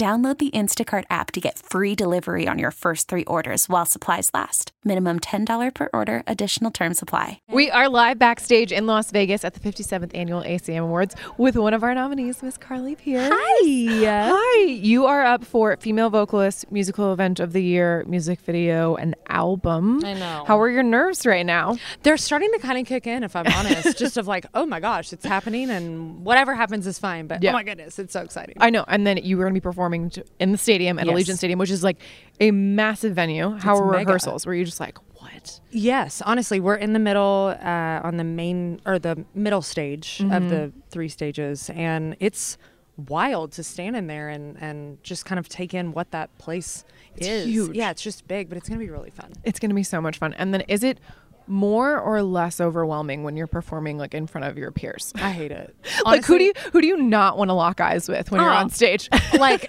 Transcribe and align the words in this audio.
Download 0.00 0.38
the 0.38 0.50
Instacart 0.52 1.04
app 1.10 1.30
to 1.32 1.40
get 1.40 1.58
free 1.58 1.94
delivery 1.94 2.48
on 2.48 2.58
your 2.58 2.70
first 2.70 3.06
three 3.06 3.24
orders 3.26 3.68
while 3.68 3.84
supplies 3.84 4.30
last. 4.32 4.72
Minimum 4.82 5.20
$10 5.20 5.74
per 5.74 5.90
order, 5.92 6.22
additional 6.26 6.70
term 6.70 6.94
supply. 6.94 7.38
We 7.50 7.70
are 7.70 7.86
live 7.86 8.18
backstage 8.18 8.72
in 8.72 8.86
Las 8.86 9.10
Vegas 9.10 9.44
at 9.44 9.52
the 9.52 9.60
57th 9.60 10.12
Annual 10.14 10.44
ACM 10.44 10.84
Awards 10.84 11.14
with 11.36 11.54
one 11.54 11.74
of 11.74 11.82
our 11.82 11.94
nominees, 11.94 12.42
Miss 12.42 12.56
Carly 12.56 12.96
Pearce. 12.96 13.30
Hi. 13.30 14.30
Hi. 14.32 14.62
You 14.70 15.04
are 15.04 15.22
up 15.22 15.44
for 15.44 15.76
Female 15.76 16.08
Vocalist, 16.08 16.72
Musical 16.72 17.12
Event 17.12 17.38
of 17.38 17.52
the 17.52 17.62
Year, 17.62 18.02
Music 18.08 18.40
Video, 18.40 18.96
and 18.96 19.14
Album. 19.28 20.02
I 20.02 20.14
know. 20.14 20.44
How 20.46 20.58
are 20.58 20.70
your 20.70 20.82
nerves 20.82 21.26
right 21.26 21.44
now? 21.44 21.76
They're 22.04 22.16
starting 22.16 22.50
to 22.52 22.58
kind 22.60 22.78
of 22.78 22.86
kick 22.86 23.06
in, 23.06 23.22
if 23.22 23.36
I'm 23.36 23.46
honest. 23.48 23.98
Just 23.98 24.16
of 24.16 24.26
like, 24.26 24.46
oh 24.54 24.64
my 24.64 24.80
gosh, 24.80 25.12
it's 25.12 25.26
happening, 25.26 25.68
and 25.68 26.24
whatever 26.24 26.54
happens 26.54 26.86
is 26.86 26.98
fine. 26.98 27.26
But 27.26 27.42
Yeah. 27.42 27.50
oh 27.50 27.52
my 27.52 27.64
goodness, 27.64 27.98
it's 27.98 28.14
so 28.14 28.22
exciting. 28.22 28.54
I 28.60 28.70
know. 28.70 28.86
And 28.88 29.06
then 29.06 29.18
you 29.18 29.36
were 29.36 29.44
going 29.44 29.52
to 29.52 29.60
be 29.60 29.62
performing 29.62 29.89
to- 30.10 30.24
in 30.38 30.52
the 30.52 30.58
stadium 30.58 30.98
at 30.98 31.06
Yes. 31.06 31.14
Allegiant 31.14 31.36
Stadium, 31.38 31.58
which 31.58 31.70
is 31.70 31.82
like 31.84 31.98
a 32.40 32.50
massive 32.50 33.14
venue. 33.14 33.50
How 33.58 33.72
It's 33.72 33.80
were 33.80 33.92
mega. 33.92 34.06
rehearsals? 34.06 34.46
Were 34.46 34.54
you 34.54 34.64
just 34.64 34.80
like, 34.80 34.98
what? 35.20 35.60
yes, 35.70 36.22
honestly, 36.24 36.60
we're 36.60 36.74
in 36.76 36.92
the 36.92 36.98
middle, 36.98 37.54
uh, 37.62 38.00
on 38.02 38.16
the 38.16 38.24
main 38.24 38.80
or 38.86 38.98
the 38.98 39.24
middle 39.34 39.62
stage 39.62 40.22
of 40.30 40.48
the 40.48 40.72
three 40.90 41.08
stages, 41.08 41.70
and 41.74 42.16
it's 42.20 42.56
wild 43.08 43.50
to 43.52 43.62
stand 43.62 43.96
in 43.96 44.06
there 44.06 44.28
and 44.28 44.56
and 44.60 45.02
just 45.02 45.24
kind 45.24 45.38
of 45.38 45.48
take 45.48 45.72
in 45.72 45.92
what 45.92 46.10
that 46.10 46.36
place 46.38 46.84
is. 47.16 47.46
huge. 47.46 47.74
Yeah, 47.76 47.90
it's 47.90 48.02
just 48.02 48.26
big, 48.28 48.48
but 48.48 48.58
it's 48.58 48.68
gonna 48.68 48.78
be 48.78 48.90
really 48.90 49.10
fun. 49.10 49.32
It's 49.44 49.58
going 49.58 49.70
to 49.70 49.74
be 49.74 49.82
so 49.82 50.00
much 50.02 50.18
fun. 50.18 50.34
And 50.34 50.52
then 50.52 50.60
is 50.62 50.82
it 50.84 50.98
more 51.50 51.98
or 51.98 52.22
less 52.22 52.60
overwhelming 52.60 53.22
when 53.24 53.36
you're 53.36 53.46
performing 53.46 53.98
like 53.98 54.14
in 54.14 54.26
front 54.26 54.46
of 54.46 54.56
your 54.56 54.70
peers? 54.70 55.12
I 55.16 55.30
hate 55.30 55.50
it. 55.50 55.74
like 56.04 56.24
who 56.24 56.38
do 56.38 56.44
you 56.44 56.52
who 56.72 56.80
do 56.80 56.86
you 56.86 56.96
not 56.96 57.36
want 57.36 57.48
to 57.50 57.54
lock 57.54 57.80
eyes 57.80 58.08
with 58.08 58.30
when 58.30 58.40
you're 58.40 58.50
Oh. 58.50 58.54
on 58.54 58.70
stage? 58.70 59.08
like 59.38 59.66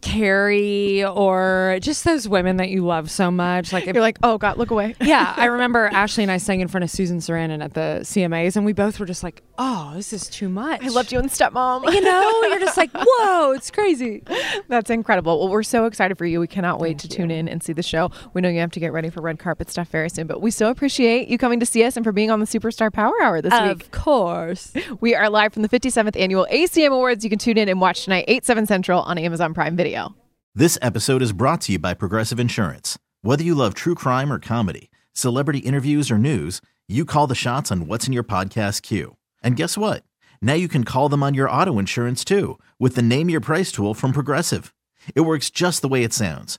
Carrie 0.00 1.04
or 1.04 1.78
just 1.80 2.04
those 2.04 2.28
women 2.28 2.56
that 2.56 2.68
you 2.68 2.84
love 2.84 3.10
so 3.10 3.30
much? 3.30 3.72
Like 3.72 3.86
if 3.86 3.94
you're 3.94 4.02
like, 4.02 4.18
oh 4.22 4.38
god, 4.38 4.56
look 4.58 4.70
away. 4.70 4.94
yeah, 5.00 5.34
I 5.36 5.46
remember 5.46 5.86
Ashley 5.86 6.24
and 6.24 6.30
I 6.32 6.36
sang 6.38 6.60
in 6.60 6.68
front 6.68 6.84
of 6.84 6.90
Susan 6.90 7.18
Sarandon 7.18 7.62
at 7.62 7.74
the 7.74 8.00
CMAs, 8.02 8.56
and 8.56 8.64
we 8.64 8.72
both 8.72 8.98
were 8.98 9.06
just 9.06 9.22
like, 9.22 9.42
"Oh, 9.58 9.92
this 9.94 10.12
is 10.12 10.28
too 10.28 10.48
much." 10.48 10.82
I 10.82 10.88
loved 10.88 11.12
you 11.12 11.18
in 11.18 11.26
Stepmom. 11.28 11.92
You 11.92 12.00
know, 12.00 12.42
you're 12.48 12.58
just 12.58 12.76
like, 12.76 12.90
"Whoa, 12.94 13.52
it's 13.52 13.70
crazy." 13.70 14.22
That's 14.68 14.90
incredible. 14.90 15.38
Well, 15.38 15.48
we're 15.48 15.62
so 15.62 15.84
excited 15.86 16.18
for 16.18 16.26
you. 16.26 16.40
We 16.40 16.46
cannot 16.46 16.80
wait 16.80 16.98
to 17.00 17.08
tune 17.08 17.30
in 17.30 17.48
and 17.48 17.62
see 17.62 17.72
the 17.72 17.82
show. 17.82 18.10
We 18.34 18.40
know 18.40 18.48
you 18.48 18.60
have 18.60 18.72
to 18.72 18.80
get 18.80 18.92
ready 18.92 19.10
for 19.10 19.20
red 19.20 19.38
carpet 19.38 19.70
stuff 19.70 19.88
very 19.88 20.10
soon, 20.10 20.26
but 20.26 20.40
we 20.40 20.50
so 20.50 20.70
appreciate 20.70 21.19
you 21.28 21.38
coming 21.38 21.60
to 21.60 21.66
see 21.66 21.84
us 21.84 21.96
and 21.96 22.04
for 22.04 22.12
being 22.12 22.30
on 22.30 22.40
the 22.40 22.46
Superstar 22.46 22.92
Power 22.92 23.12
Hour 23.22 23.40
this 23.42 23.52
week. 23.52 23.82
Of 23.82 23.90
course. 23.90 24.72
We 25.00 25.14
are 25.14 25.30
live 25.30 25.52
from 25.52 25.62
the 25.62 25.68
57th 25.68 26.18
Annual 26.18 26.46
ACM 26.50 26.88
Awards. 26.92 27.24
You 27.24 27.30
can 27.30 27.38
tune 27.38 27.56
in 27.58 27.68
and 27.68 27.80
watch 27.80 28.04
tonight, 28.04 28.24
8, 28.28 28.44
7 28.44 28.66
Central 28.66 29.02
on 29.02 29.18
Amazon 29.18 29.54
Prime 29.54 29.76
Video. 29.76 30.14
This 30.54 30.78
episode 30.82 31.22
is 31.22 31.32
brought 31.32 31.60
to 31.62 31.72
you 31.72 31.78
by 31.78 31.94
Progressive 31.94 32.40
Insurance. 32.40 32.98
Whether 33.22 33.44
you 33.44 33.54
love 33.54 33.74
true 33.74 33.94
crime 33.94 34.32
or 34.32 34.38
comedy, 34.38 34.90
celebrity 35.12 35.60
interviews 35.60 36.10
or 36.10 36.18
news, 36.18 36.60
you 36.88 37.04
call 37.04 37.26
the 37.26 37.34
shots 37.34 37.70
on 37.70 37.86
what's 37.86 38.06
in 38.06 38.12
your 38.12 38.24
podcast 38.24 38.82
queue. 38.82 39.16
And 39.42 39.56
guess 39.56 39.78
what? 39.78 40.02
Now 40.42 40.54
you 40.54 40.68
can 40.68 40.84
call 40.84 41.08
them 41.08 41.22
on 41.22 41.34
your 41.34 41.50
auto 41.50 41.78
insurance 41.78 42.24
too 42.24 42.58
with 42.78 42.94
the 42.94 43.02
Name 43.02 43.30
Your 43.30 43.40
Price 43.40 43.70
tool 43.70 43.94
from 43.94 44.12
Progressive. 44.12 44.74
It 45.14 45.20
works 45.22 45.50
just 45.50 45.82
the 45.82 45.88
way 45.88 46.02
it 46.02 46.12
sounds. 46.12 46.58